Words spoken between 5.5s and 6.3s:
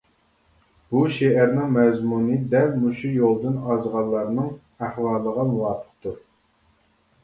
مۇۋاپىقتۇر.